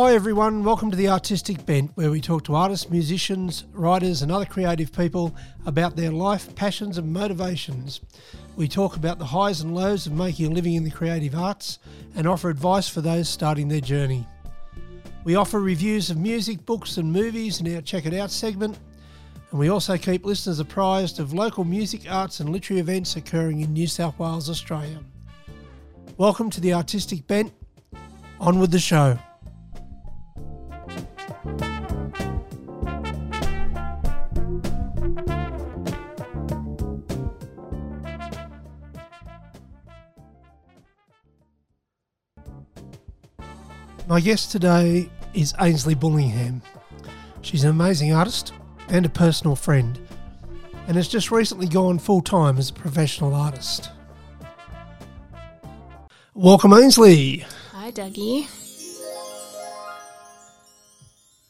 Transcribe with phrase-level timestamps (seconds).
[0.00, 0.62] Hi, everyone.
[0.62, 4.92] Welcome to the Artistic Bent, where we talk to artists, musicians, writers, and other creative
[4.92, 5.34] people
[5.66, 8.00] about their life, passions, and motivations.
[8.54, 11.80] We talk about the highs and lows of making a living in the creative arts
[12.14, 14.24] and offer advice for those starting their journey.
[15.24, 18.78] We offer reviews of music, books, and movies in our Check It Out segment,
[19.50, 23.72] and we also keep listeners apprised of local music, arts, and literary events occurring in
[23.72, 25.00] New South Wales, Australia.
[26.18, 27.52] Welcome to the Artistic Bent.
[28.38, 29.18] On with the show.
[44.08, 46.62] My guest today is Ainsley Bullingham.
[47.42, 48.54] She's an amazing artist
[48.88, 49.98] and a personal friend,
[50.86, 53.90] and has just recently gone full time as a professional artist.
[56.32, 57.44] Welcome, Ainsley.
[57.72, 58.48] Hi, Dougie.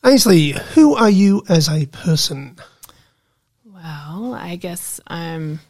[0.05, 2.57] Ainsley, who are you as a person?
[3.65, 5.61] Well, I guess I'm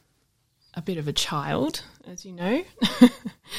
[0.72, 2.64] a bit of a child, as you know.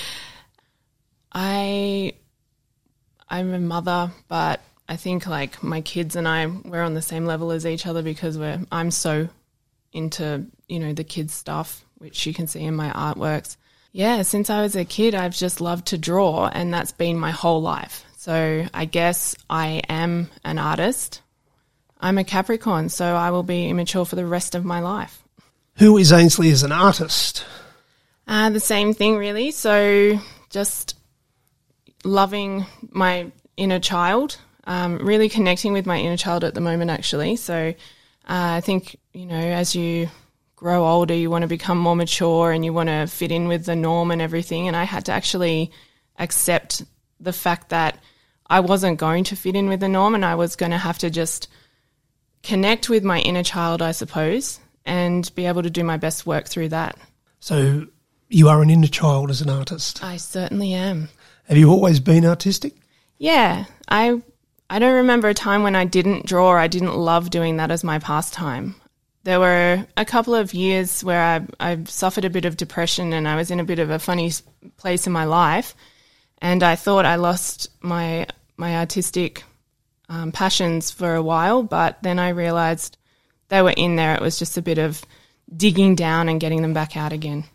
[1.31, 2.13] I
[3.29, 7.25] I'm a mother, but I think like my kids and I we're on the same
[7.25, 9.29] level as each other because we're I'm so
[9.93, 13.57] into, you know, the kids stuff, which you can see in my artworks.
[13.91, 17.31] Yeah, since I was a kid, I've just loved to draw and that's been my
[17.31, 18.05] whole life.
[18.17, 21.21] So, I guess I am an artist.
[22.01, 25.23] I'm a Capricorn, so I will be immature for the rest of my life.
[25.77, 27.45] Who is Ainsley as an artist?
[28.27, 29.51] Uh, the same thing, really.
[29.51, 30.19] So,
[30.49, 30.98] just
[32.03, 37.35] loving my inner child, um, really connecting with my inner child at the moment, actually.
[37.35, 37.73] So uh,
[38.27, 40.09] I think, you know, as you
[40.55, 43.65] grow older, you want to become more mature and you want to fit in with
[43.65, 44.67] the norm and everything.
[44.67, 45.71] And I had to actually
[46.17, 46.83] accept
[47.19, 47.97] the fact that
[48.49, 50.97] I wasn't going to fit in with the norm and I was going to have
[50.99, 51.47] to just
[52.43, 56.47] connect with my inner child, I suppose, and be able to do my best work
[56.47, 56.97] through that.
[57.39, 57.87] So,
[58.29, 60.03] you are an inner child as an artist.
[60.03, 61.09] I certainly am.
[61.49, 62.75] Have you always been artistic?
[63.17, 64.21] Yeah, I
[64.69, 66.55] I don't remember a time when I didn't draw.
[66.55, 68.75] I didn't love doing that as my pastime.
[69.23, 71.19] There were a couple of years where
[71.59, 73.97] I, I suffered a bit of depression and I was in a bit of a
[73.97, 74.31] funny
[74.77, 75.73] place in my life,
[76.37, 79.43] and I thought I lost my my artistic
[80.07, 81.63] um, passions for a while.
[81.63, 82.95] But then I realised
[83.47, 84.13] they were in there.
[84.13, 85.03] It was just a bit of
[85.57, 87.45] digging down and getting them back out again.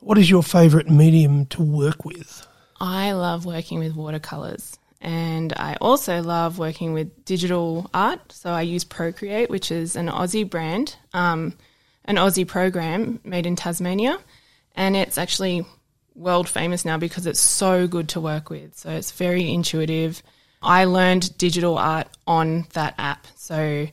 [0.00, 2.46] What is your favourite medium to work with?
[2.84, 8.30] I love working with watercolors and I also love working with digital art.
[8.30, 11.56] So I use Procreate, which is an Aussie brand, um,
[12.04, 14.18] an Aussie program made in Tasmania,
[14.76, 15.64] and it's actually
[16.14, 18.76] world famous now because it's so good to work with.
[18.76, 20.22] So it's very intuitive.
[20.62, 23.26] I learned digital art on that app.
[23.34, 23.88] So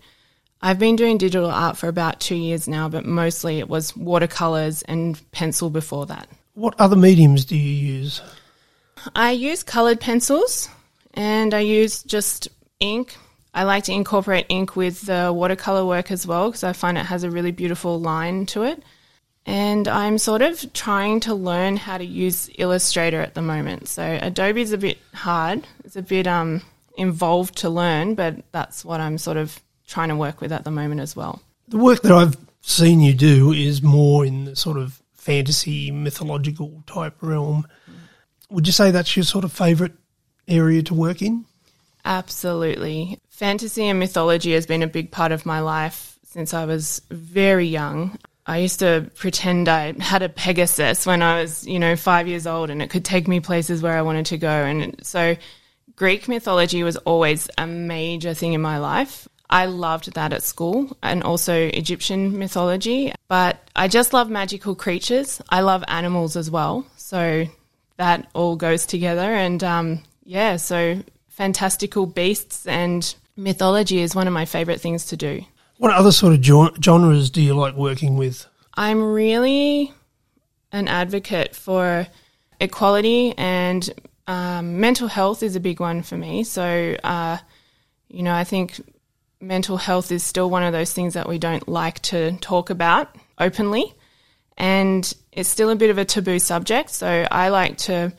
[0.61, 4.81] I've been doing digital art for about two years now, but mostly it was watercolors
[4.81, 6.27] and pencil before that.
[6.55, 8.21] What other mediums do you use?
[9.15, 10.69] I use colored pencils
[11.13, 12.47] and I use just
[12.79, 13.17] ink.
[13.53, 17.05] I like to incorporate ink with the watercolor work as well because I find it
[17.05, 18.81] has a really beautiful line to it.
[19.45, 23.87] And I'm sort of trying to learn how to use Illustrator at the moment.
[23.87, 25.65] So Adobe's a bit hard.
[25.83, 26.61] It's a bit um,
[26.95, 30.71] involved to learn, but that's what I'm sort of trying to work with at the
[30.71, 31.41] moment as well.
[31.67, 36.83] The work that I've seen you do is more in the sort of fantasy, mythological
[36.85, 37.67] type realm.
[38.51, 39.93] Would you say that's your sort of favourite
[40.47, 41.45] area to work in?
[42.03, 43.17] Absolutely.
[43.29, 47.65] Fantasy and mythology has been a big part of my life since I was very
[47.65, 48.17] young.
[48.45, 52.45] I used to pretend I had a Pegasus when I was, you know, five years
[52.45, 54.49] old and it could take me places where I wanted to go.
[54.49, 55.37] And so
[55.95, 59.27] Greek mythology was always a major thing in my life.
[59.49, 65.41] I loved that at school and also Egyptian mythology, but I just love magical creatures.
[65.49, 66.85] I love animals as well.
[66.95, 67.45] So
[67.97, 69.33] that all goes together.
[69.33, 75.17] And um, yeah, so fantastical beasts and mythology is one of my favorite things to
[75.17, 75.43] do.
[75.77, 76.43] What other sort of
[76.83, 78.45] genres do you like working with?
[78.75, 79.91] I'm really
[80.71, 82.07] an advocate for
[82.59, 83.89] equality and
[84.27, 86.43] um, mental health is a big one for me.
[86.43, 87.37] So, uh,
[88.07, 88.79] you know, I think
[89.41, 93.15] mental health is still one of those things that we don't like to talk about
[93.39, 93.93] openly
[94.57, 96.89] and it's still a bit of a taboo subject.
[96.89, 98.13] So I like to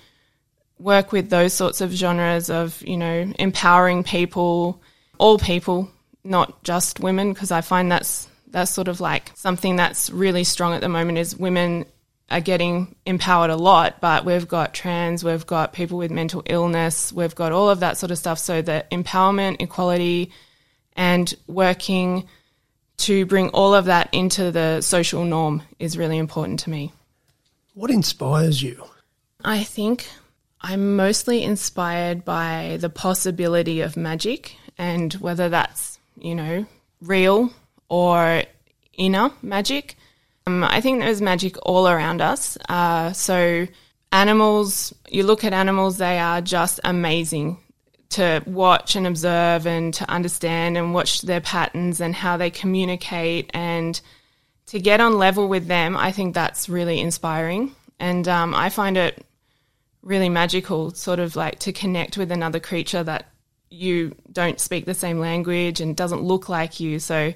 [0.79, 4.82] work with those sorts of genres of, you know, empowering people,
[5.19, 5.90] all people,
[6.25, 10.75] not just women, because I find that's that's sort of like something that's really strong
[10.75, 11.87] at the moment is women
[12.31, 17.12] are getting empowered a lot, but we've got trans, we've got people with mental illness,
[17.12, 18.38] we've got all of that sort of stuff.
[18.38, 20.31] So the empowerment, equality,
[20.94, 22.28] and working
[23.02, 26.93] to bring all of that into the social norm is really important to me.
[27.75, 28.84] What inspires you?
[29.44, 30.06] I think
[30.60, 36.66] I'm mostly inspired by the possibility of magic and whether that's, you know,
[37.00, 37.52] real
[37.88, 38.44] or
[38.93, 39.96] inner magic.
[40.46, 42.56] Um, I think there's magic all around us.
[42.69, 43.66] Uh, so,
[44.12, 47.58] animals, you look at animals, they are just amazing
[48.12, 53.50] to watch and observe and to understand and watch their patterns and how they communicate
[53.55, 54.00] and
[54.67, 55.97] to get on level with them.
[55.97, 57.75] I think that's really inspiring.
[57.99, 59.25] And um, I find it
[60.03, 63.26] really magical, sort of like to connect with another creature that
[63.70, 66.99] you don't speak the same language and doesn't look like you.
[66.99, 67.32] So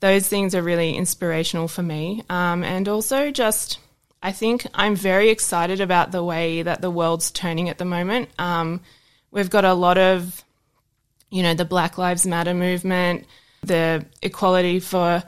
[0.00, 2.22] those things are really inspirational for me.
[2.28, 3.78] Um, and also just,
[4.22, 8.28] I think I'm very excited about the way that the world's turning at the moment.
[8.38, 8.80] Um,
[9.34, 10.42] we've got a lot of,
[11.28, 13.26] you know, the Black Lives Matter movement,
[13.62, 15.22] the equality for,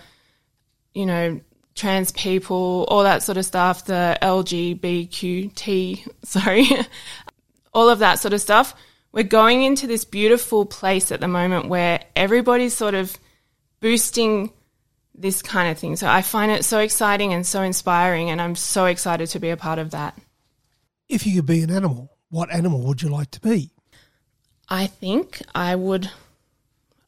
[0.95, 1.41] you know,
[1.75, 6.67] trans people, all that sort of stuff, the LGBTQ, sorry,
[7.75, 8.75] all of that sort of stuff.
[9.13, 13.17] We're going into this beautiful place at the moment where everybody's sort of
[13.81, 14.53] boosting
[15.15, 15.97] this kind of thing.
[15.97, 19.51] So I find it so exciting and so inspiring, and I'm so excited to be
[19.51, 20.17] a part of that.
[21.09, 23.73] If you could be an animal, what animal would you like to be?
[24.69, 26.07] I think I would.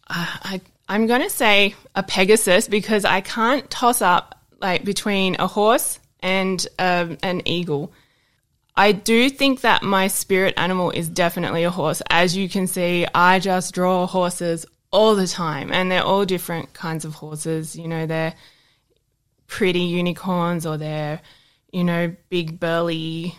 [0.09, 5.37] Uh, I I'm going to say a Pegasus because I can't toss up like between
[5.39, 7.93] a horse and um, an eagle.
[8.75, 12.01] I do think that my spirit animal is definitely a horse.
[12.09, 16.73] As you can see, I just draw horses all the time, and they're all different
[16.73, 17.77] kinds of horses.
[17.77, 18.35] You know, they're
[19.49, 21.21] pretty unicorns or they're,
[21.73, 23.37] you know, big, burly,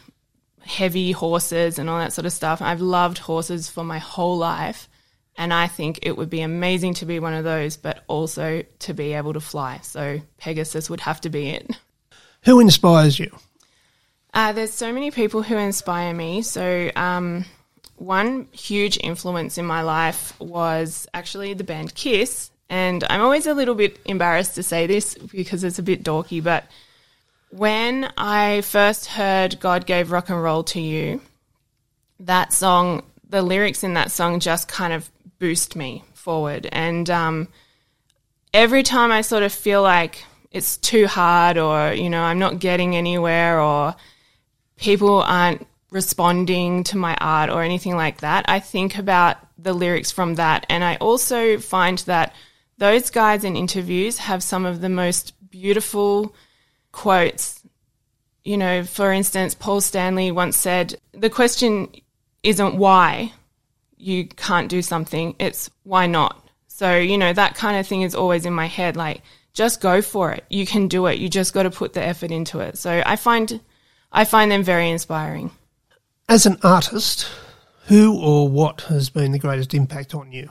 [0.65, 2.61] heavy horses and all that sort of stuff.
[2.61, 4.89] I've loved horses for my whole life.
[5.38, 8.94] And I think it would be amazing to be one of those, but also to
[8.94, 9.79] be able to fly.
[9.83, 11.77] So Pegasus would have to be it.
[12.44, 13.31] Who inspires you?
[14.33, 16.41] Uh, there's so many people who inspire me.
[16.41, 17.45] So, um,
[17.95, 22.51] one huge influence in my life was actually the band Kiss.
[22.69, 26.44] And I'm always a little bit embarrassed to say this because it's a bit dorky,
[26.44, 26.65] but
[27.50, 31.22] when I first heard God Gave Rock and Roll to You,
[32.19, 35.10] that song, the lyrics in that song just kind of
[35.40, 36.68] boost me forward.
[36.72, 37.48] And um,
[38.54, 42.60] every time I sort of feel like it's too hard or, you know, I'm not
[42.60, 43.96] getting anywhere or
[44.78, 48.46] people aren't responding to my art or anything like that.
[48.48, 50.66] I think about the lyrics from that.
[50.69, 52.34] And I also find that
[52.78, 56.34] those guys in interviews have some of the most beautiful
[56.91, 57.62] quotes.
[58.44, 61.89] You know, for instance, Paul Stanley once said, The question
[62.44, 63.33] isn't why
[63.97, 66.47] you can't do something, it's why not.
[66.68, 68.95] So, you know, that kind of thing is always in my head.
[68.95, 69.21] Like,
[69.53, 70.45] just go for it.
[70.50, 71.19] You can do it.
[71.19, 72.77] You just got to put the effort into it.
[72.77, 73.59] So I find
[74.12, 75.51] I find them very inspiring.
[76.30, 77.27] As an artist,
[77.88, 80.50] who or what has been the greatest impact on you?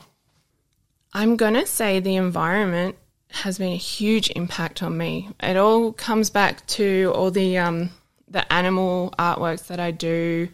[1.14, 2.96] I'm going to say the environment
[3.30, 5.28] has been a huge impact on me.
[5.40, 7.90] It all comes back to all the um,
[8.28, 10.49] the animal artworks that I do.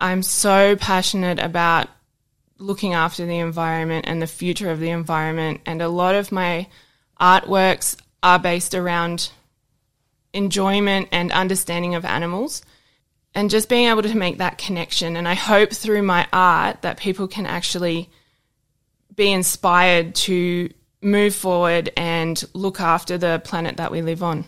[0.00, 1.88] I'm so passionate about
[2.58, 6.68] looking after the environment and the future of the environment, and a lot of my
[7.20, 9.30] artworks are based around
[10.32, 12.62] enjoyment and understanding of animals
[13.34, 15.16] and just being able to make that connection.
[15.16, 18.08] And I hope through my art that people can actually
[19.14, 20.70] be inspired to
[21.06, 24.44] move forward and look after the planet that we live on.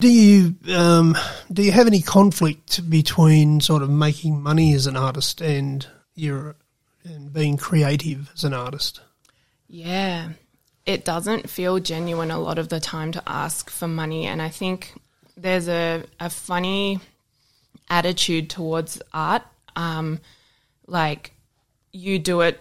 [0.00, 1.16] Do you um,
[1.52, 6.56] do you have any conflict between sort of making money as an artist and your
[7.04, 9.00] and being creative as an artist?
[9.68, 10.30] Yeah,
[10.86, 14.26] it doesn't feel genuine a lot of the time to ask for money.
[14.26, 14.92] And I think
[15.36, 16.98] there's a, a funny
[17.88, 19.42] attitude towards art.
[19.76, 20.18] Um,
[20.86, 21.34] like,
[21.92, 22.60] you do it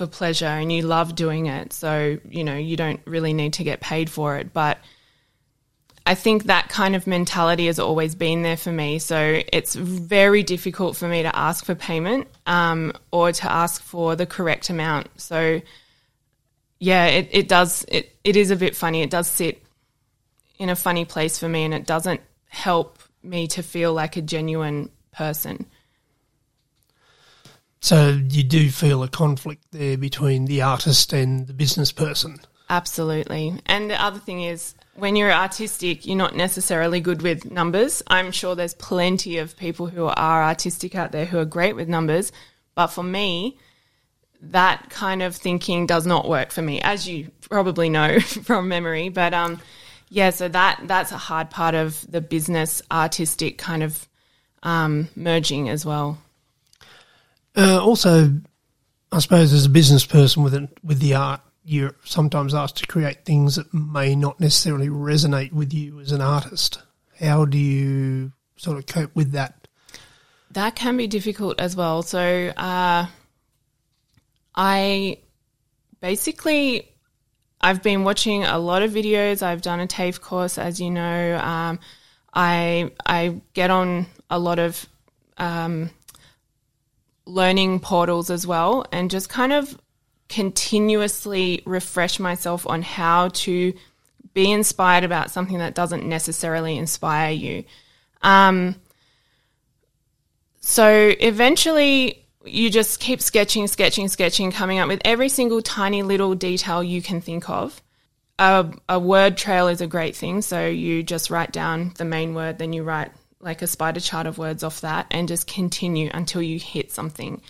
[0.00, 1.74] for pleasure and you love doing it.
[1.74, 4.50] So, you know, you don't really need to get paid for it.
[4.54, 4.78] But
[6.06, 8.98] I think that kind of mentality has always been there for me.
[8.98, 14.16] So it's very difficult for me to ask for payment um, or to ask for
[14.16, 15.08] the correct amount.
[15.20, 15.60] So,
[16.78, 17.84] yeah, it, it does.
[17.86, 19.02] It, it is a bit funny.
[19.02, 19.62] It does sit
[20.58, 24.22] in a funny place for me and it doesn't help me to feel like a
[24.22, 25.66] genuine person.
[27.80, 32.40] So you do feel a conflict there between the artist and the business person?
[32.68, 33.54] Absolutely.
[33.66, 38.02] And the other thing is, when you're artistic, you're not necessarily good with numbers.
[38.06, 41.88] I'm sure there's plenty of people who are artistic out there who are great with
[41.88, 42.32] numbers.
[42.74, 43.58] But for me,
[44.42, 49.08] that kind of thinking does not work for me, as you probably know from memory.
[49.08, 49.60] But um,
[50.10, 54.06] yeah, so that that's a hard part of the business artistic kind of
[54.62, 56.18] um, merging as well.
[57.56, 58.32] Uh, also,
[59.12, 62.86] I suppose as a business person with it, with the art, you're sometimes asked to
[62.86, 66.82] create things that may not necessarily resonate with you as an artist.
[67.18, 69.68] How do you sort of cope with that?
[70.52, 72.02] That can be difficult as well.
[72.02, 73.06] So, uh,
[74.54, 75.18] I
[76.00, 76.90] basically
[77.60, 79.42] I've been watching a lot of videos.
[79.42, 81.36] I've done a TAFE course, as you know.
[81.36, 81.78] Um,
[82.32, 84.86] I I get on a lot of
[85.36, 85.90] um,
[87.30, 89.78] learning portals as well, and just kind of
[90.28, 93.72] continuously refresh myself on how to
[94.32, 97.64] be inspired about something that doesn't necessarily inspire you.
[98.22, 98.76] Um,
[100.60, 106.34] so eventually, you just keep sketching, sketching, sketching, coming up with every single tiny little
[106.34, 107.82] detail you can think of.
[108.38, 110.40] A, a, word trail is a great thing.
[110.40, 113.10] So you just write down the main word, then you write
[113.40, 117.40] like a spider chart of words off that and just continue until you hit something.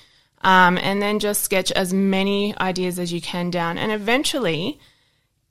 [0.43, 3.77] Um, and then just sketch as many ideas as you can down.
[3.77, 4.81] And eventually,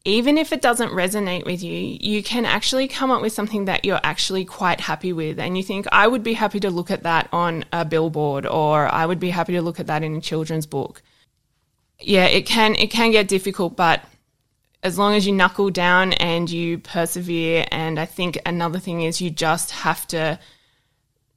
[0.05, 3.86] even if it doesn't resonate with you, you can actually come up with something that
[3.86, 5.38] you're actually quite happy with.
[5.39, 8.88] And you think, I would be happy to look at that on a billboard or
[8.88, 11.03] I would be happy to look at that in a children's book.
[12.00, 14.01] Yeah, it can it can get difficult, but
[14.83, 19.21] as long as you knuckle down and you persevere and I think another thing is
[19.21, 20.39] you just have to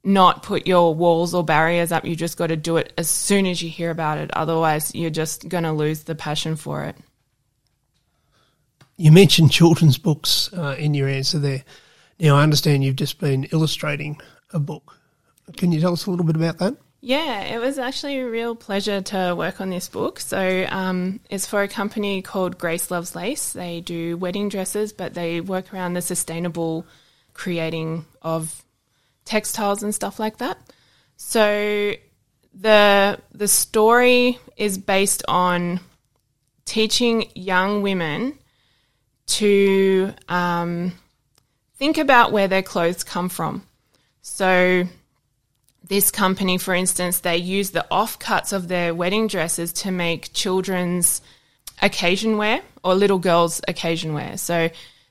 [0.03, 2.05] not put your walls or barriers up.
[2.05, 4.29] You just got to do it as soon as you hear about it.
[4.33, 6.97] Otherwise, you're just going to lose the passion for it.
[8.97, 11.63] You mentioned children's books uh, in your answer there.
[12.19, 14.19] Now, I understand you've just been illustrating
[14.51, 14.99] a book.
[15.57, 16.75] Can you tell us a little bit about that?
[17.05, 20.21] Yeah, it was actually a real pleasure to work on this book.
[20.21, 23.51] So, um, it's for a company called Grace Loves Lace.
[23.51, 26.85] They do wedding dresses, but they work around the sustainable
[27.33, 28.63] creating of
[29.25, 30.57] textiles and stuff like that.
[31.17, 31.91] So,
[32.53, 35.81] the the story is based on
[36.63, 38.39] teaching young women
[39.25, 40.93] to um,
[41.75, 43.67] think about where their clothes come from.
[44.21, 44.87] So,
[45.83, 51.21] this company, for instance, they use the offcuts of their wedding dresses to make children's
[51.81, 54.37] occasion wear or little girls' occasion wear.
[54.37, 54.69] So,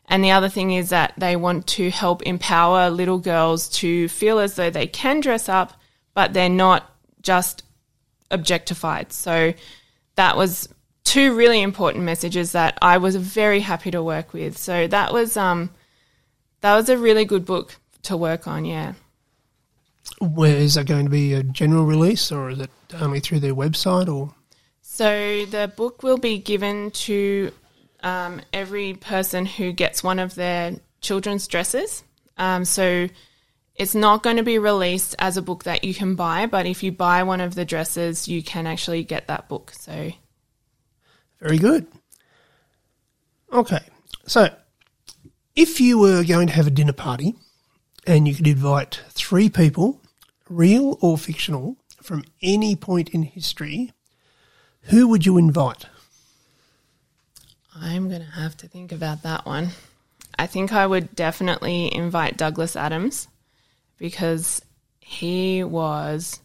[0.09, 4.38] and the other thing is that they want to help empower little girls to feel
[4.38, 5.75] as though they can dress up,
[6.14, 7.62] but they're not just
[8.31, 9.12] objectified.
[9.12, 9.52] So,
[10.17, 10.69] that was
[11.05, 14.57] two really important messages that I was very happy to work with.
[14.57, 15.71] So that was um,
[16.61, 18.64] that was a really good book to work on.
[18.64, 18.95] Yeah.
[20.21, 23.55] Where is that going to be a general release, or is it only through their
[23.55, 24.13] website?
[24.13, 24.35] Or
[24.81, 27.53] so the book will be given to
[28.03, 32.05] um, every person who gets one of their children's dresses.
[32.37, 33.09] Um, so
[33.75, 36.83] it's not going to be released as a book that you can buy, but if
[36.83, 39.73] you buy one of the dresses, you can actually get that book.
[39.73, 40.13] So
[41.41, 41.87] very good.
[43.53, 43.81] Okay,
[44.27, 44.49] so
[45.57, 47.35] if you were going to have a dinner party
[48.07, 50.01] and you could invite three people,
[50.49, 53.93] real or fictional, from any point in history,
[54.83, 55.87] who would you invite?
[57.75, 59.71] I'm going to have to think about that one.
[60.39, 63.29] I think I would definitely invite Douglas Adams
[63.99, 64.63] because
[65.01, 66.41] he was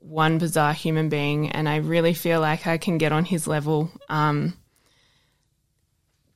[0.00, 3.90] one bizarre human being, and I really feel like I can get on his level.
[4.08, 4.54] Um,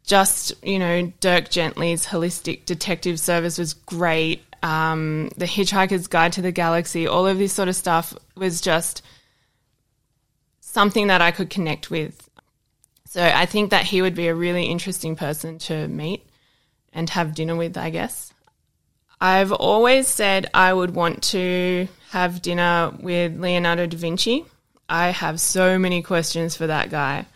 [0.05, 4.43] just, you know, Dirk Gently's holistic detective service was great.
[4.63, 9.03] Um, the Hitchhiker's Guide to the Galaxy, all of this sort of stuff was just
[10.61, 12.31] something that I could connect with.
[13.07, 16.27] So I think that he would be a really interesting person to meet
[16.93, 18.33] and have dinner with, I guess.
[19.21, 24.45] I've always said I would want to have dinner with Leonardo da Vinci.
[24.89, 27.27] I have so many questions for that guy.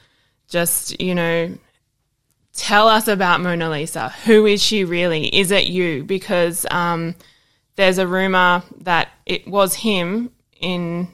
[0.49, 1.57] Just, you know,
[2.57, 4.11] tell us about Mona Lisa.
[4.25, 5.27] Who is she really?
[5.29, 6.05] Is it you?
[6.05, 7.15] Because um,
[7.77, 11.09] there's a rumor that it was him in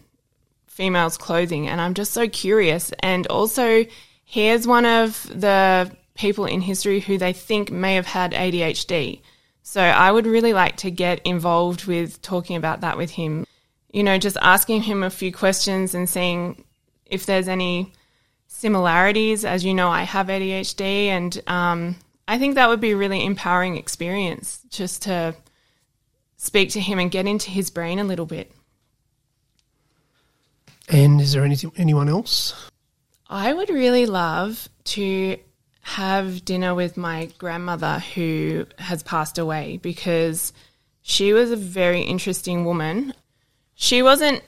[0.67, 2.93] females' clothing, and I'm just so curious.
[3.01, 3.85] And also,
[4.25, 9.21] here's one of the people in history who they think may have had ADHD.
[9.63, 13.47] So I would really like to get involved with talking about that with him
[13.93, 16.65] you know, just asking him a few questions and seeing
[17.07, 17.93] if there's any
[18.53, 19.45] similarities.
[19.45, 21.97] As you know, I have ADHD, and um,
[22.29, 25.35] I think that would be a really empowering experience just to
[26.37, 28.53] speak to him and get into his brain a little bit.
[30.89, 32.71] And is there anything anyone else?
[33.29, 35.39] I would really love to
[35.81, 40.53] have dinner with my grandmother who has passed away because
[41.03, 43.15] she was a very interesting woman.
[43.75, 44.43] She wasn't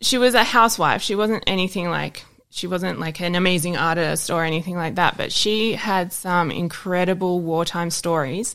[0.00, 1.02] she was a housewife.
[1.02, 5.32] She wasn't anything like she wasn't like an amazing artist or anything like that, but
[5.32, 8.54] she had some incredible wartime stories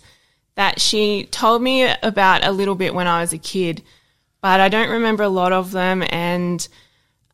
[0.54, 3.82] that she told me about a little bit when I was a kid,
[4.39, 6.66] but I don't remember a lot of them and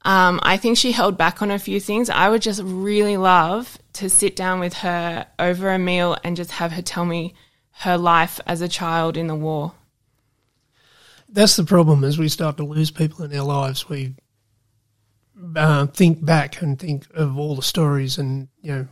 [0.05, 2.09] um, I think she held back on a few things.
[2.09, 6.51] I would just really love to sit down with her over a meal and just
[6.51, 7.33] have her tell me
[7.71, 9.73] her life as a child in the war.
[11.27, 13.89] That's the problem as we start to lose people in our lives.
[13.89, 14.13] We
[15.55, 18.87] uh, think back and think of all the stories and, you know,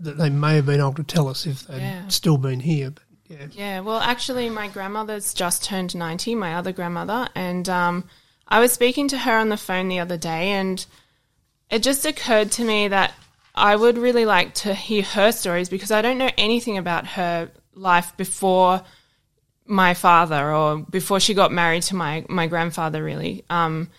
[0.00, 2.08] that they may have been able to tell us if they'd Yeah.
[2.08, 2.90] still been here.
[2.90, 8.04] But yeah, Yeah, well, actually, my grandmother's just turned 90, my other grandmother, and um,
[8.46, 10.84] I was speaking to her on the phone the other day, and
[11.70, 13.12] it just occurred to me that
[13.54, 17.50] I would really like to hear her stories because I don't know anything about her
[17.74, 18.82] life before
[19.66, 23.44] my father or before she got married to my, my grandfather, really.
[23.50, 23.90] Um,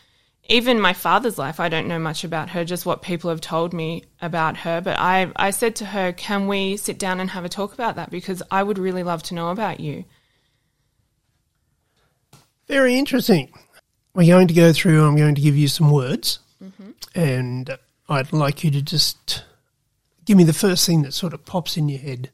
[0.49, 3.71] even my father's life, I don't know much about her, just what people have told
[3.71, 4.81] me about her.
[4.81, 7.95] But I, I said to her, Can we sit down and have a talk about
[7.95, 8.09] that?
[8.09, 10.05] Because I would really love to know about you.
[12.67, 13.51] very interesting.
[14.15, 16.91] We're going to go through, I'm going to give you some words, mm-hmm.
[17.13, 17.77] and
[18.09, 19.43] I'd like you to just
[20.25, 22.31] give me the first thing that sort of pops in your head.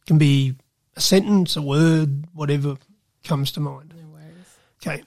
[0.00, 0.56] It can be
[0.96, 2.78] a sentence, a word, whatever
[3.24, 3.94] comes to mind.
[3.96, 4.56] No worries.
[4.82, 5.04] Okay.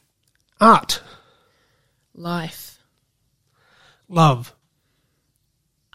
[0.61, 1.01] Art,
[2.15, 2.79] Life.
[4.07, 4.53] love,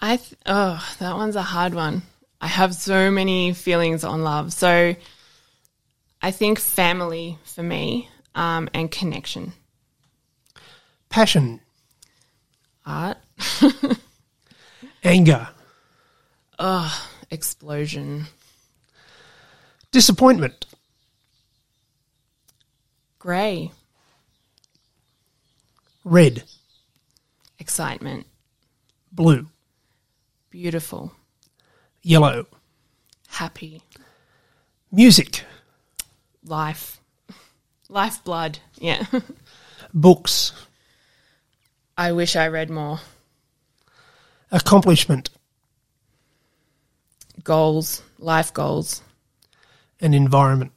[0.00, 2.02] I th- oh, that one's a hard one.
[2.40, 4.52] I have so many feelings on love.
[4.52, 4.94] So
[6.22, 9.52] I think family for me um, and connection.
[11.08, 11.60] passion,
[12.86, 13.19] Art,
[15.04, 15.49] anger,
[16.60, 18.26] Oh, explosion,
[19.93, 20.66] disappointment,
[23.19, 23.71] grey,
[26.08, 26.42] red,
[27.58, 28.26] excitement,
[29.12, 29.47] blue,
[30.50, 31.12] beautiful,
[32.02, 32.47] yellow,
[33.28, 33.82] happy,
[34.90, 35.44] music,
[36.44, 37.00] life,
[37.88, 38.58] lifeblood.
[38.78, 39.04] Yeah.
[39.94, 40.52] books,
[41.97, 43.00] I wish I read more.
[44.50, 45.28] accomplishment,
[47.44, 49.02] Goals, life goals,
[50.00, 50.73] and environment.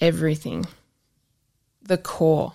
[0.00, 0.64] everything.
[1.82, 2.52] The core.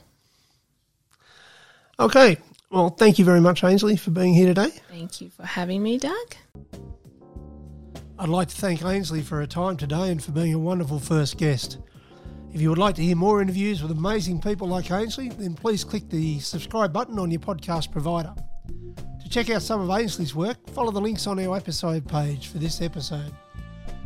[2.00, 2.38] Okay.
[2.70, 4.70] Well, thank you very much, Ainsley, for being here today.
[4.90, 6.36] Thank you for having me, Doug.
[8.18, 11.38] I'd like to thank Ainsley for her time today and for being a wonderful first
[11.38, 11.78] guest.
[12.52, 15.84] If you would like to hear more interviews with amazing people like Ainsley, then please
[15.84, 18.34] click the subscribe button on your podcast provider.
[19.22, 22.60] To check out some of Ainsley's work, follow the links on our episode page for
[22.60, 23.34] this episode.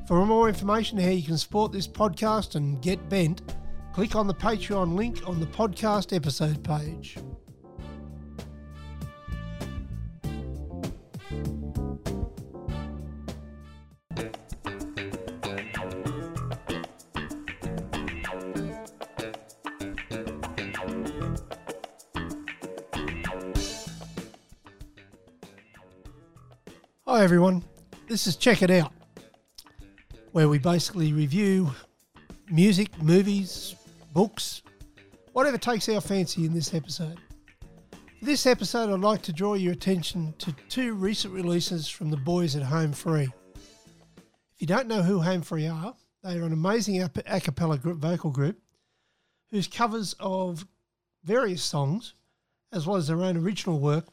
[0.07, 3.41] For more information on how you can support this podcast and get bent,
[3.93, 7.17] click on the Patreon link on the podcast episode page.
[27.17, 27.63] Hi everyone,
[28.07, 28.93] this is Check It Out,
[30.33, 31.71] where we basically review
[32.51, 33.73] music, movies,
[34.13, 34.61] books,
[35.33, 37.17] whatever takes our fancy in this episode.
[38.19, 42.17] For this episode, I'd like to draw your attention to two recent releases from the
[42.17, 43.29] boys at Home Free.
[43.55, 47.09] If you don't know who Home Free are, they are an amazing a
[47.41, 48.59] cappella vocal group
[49.49, 50.67] whose covers of
[51.23, 52.13] various songs,
[52.71, 54.05] as well as their own original work,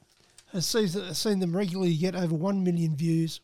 [0.55, 3.41] has seen, them regularly get over 1 million views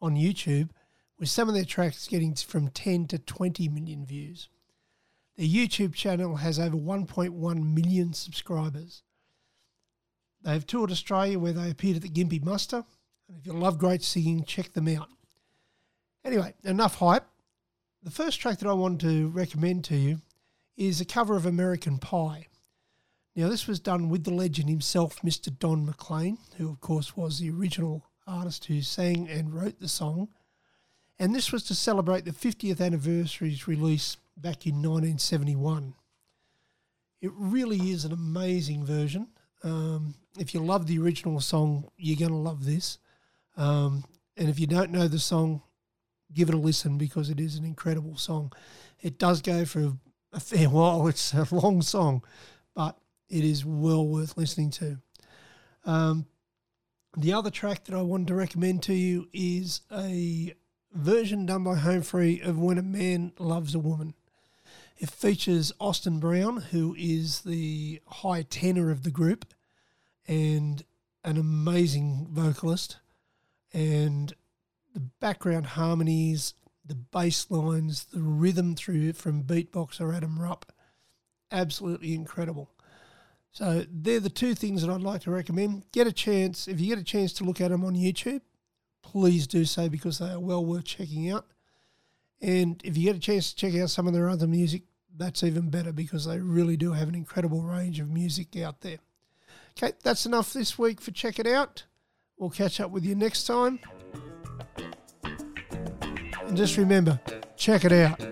[0.00, 0.70] on YouTube,
[1.18, 4.48] with some of their tracks getting from 10 to 20 million views.
[5.36, 9.02] Their YouTube channel has over 1.1 million subscribers.
[10.42, 12.84] They have toured Australia where they appeared at the Gympie Muster,
[13.28, 15.08] and if you love great singing, check them out.
[16.24, 17.26] Anyway, enough hype.
[18.02, 20.20] The first track that I want to recommend to you
[20.76, 22.48] is a cover of American Pie.
[23.36, 25.56] Now, this was done with the legend himself, Mr.
[25.56, 30.28] Don McLean, who, of course, was the original artist who sang and wrote the song.
[31.18, 35.94] And this was to celebrate the 50th anniversary's release back in 1971.
[37.20, 39.28] It really is an amazing version.
[39.62, 42.98] Um, if you love the original song, you're going to love this.
[43.56, 44.04] Um,
[44.36, 45.62] and if you don't know the song,
[46.32, 48.52] give it a listen because it is an incredible song.
[49.00, 49.92] It does go for
[50.32, 51.06] a fair while.
[51.08, 52.24] It's a long song,
[52.74, 52.96] but
[53.30, 54.98] it is well worth listening to.
[55.84, 56.26] Um,
[57.16, 60.54] the other track that I wanted to recommend to you is a
[60.92, 64.14] version done by Home Free of When a Man Loves a Woman.
[64.98, 69.46] It features Austin Brown, who is the high tenor of the group
[70.28, 70.84] and
[71.24, 72.98] an amazing vocalist.
[73.72, 74.34] And
[74.92, 80.70] the background harmonies, the bass lines, the rhythm through from beatboxer Adam Rupp,
[81.50, 82.70] absolutely incredible.
[83.52, 85.84] So they're the two things that I'd like to recommend.
[85.92, 88.42] Get a chance, if you get a chance to look at them on YouTube,
[89.02, 91.46] please do so because they are well worth checking out.
[92.40, 94.82] And if you get a chance to check out some of their other music,
[95.16, 98.98] that's even better because they really do have an incredible range of music out there.
[99.76, 101.84] Okay, that's enough this week for Check It Out.
[102.38, 103.80] We'll catch up with you next time.
[106.46, 107.20] And just remember,
[107.56, 108.29] check it out.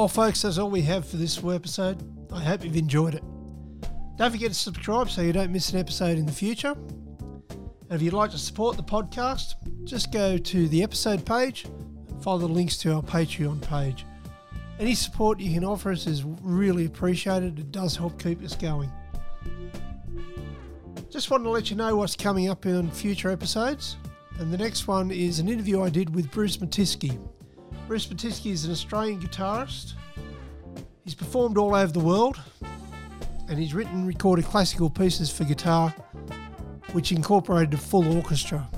[0.00, 2.02] Well, folks, that's all we have for this episode.
[2.32, 3.22] I hope you've enjoyed it.
[4.16, 6.70] Don't forget to subscribe so you don't miss an episode in the future.
[6.70, 12.22] And if you'd like to support the podcast, just go to the episode page and
[12.22, 14.06] follow the links to our Patreon page.
[14.78, 17.58] Any support you can offer us is really appreciated.
[17.58, 18.90] It does help keep us going.
[21.10, 23.98] Just wanted to let you know what's coming up in future episodes.
[24.38, 27.18] And the next one is an interview I did with Bruce Mathiske.
[27.90, 29.94] Bruce Mathiske is an Australian guitarist.
[31.02, 32.38] He's performed all over the world
[33.48, 35.92] and he's written and recorded classical pieces for guitar,
[36.92, 38.70] which incorporated a full orchestra.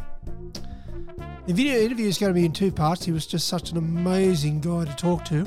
[1.47, 3.05] The video interview is going to be in two parts.
[3.05, 5.47] He was just such an amazing guy to talk to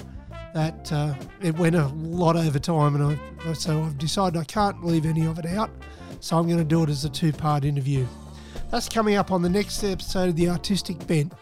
[0.53, 4.85] that uh, it went a lot over time, and I, so I've decided I can't
[4.85, 5.71] leave any of it out.
[6.19, 8.05] So I'm going to do it as a two part interview.
[8.69, 11.33] That's coming up on the next episode of The Artistic Bent.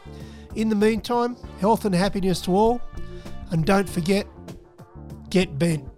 [0.56, 2.82] In the meantime, health and happiness to all,
[3.52, 4.28] and don't forget,
[5.30, 5.93] get bent.